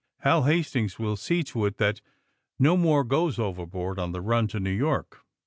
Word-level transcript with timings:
Hal 0.21 0.45
Hastings 0.45 0.97
will 0.97 1.15
see 1.15 1.43
to 1.43 1.63
it 1.67 1.77
that 1.77 2.01
no 2.57 2.75
more 2.75 3.03
goes 3.03 3.37
overboard 3.37 3.99
on 3.99 4.13
the 4.13 4.21
run 4.21 4.47
to 4.47 4.59
New 4.59 4.71
York. 4.73 5.19